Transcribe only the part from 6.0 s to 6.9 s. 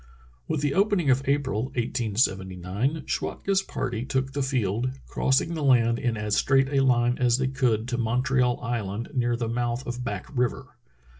as straight a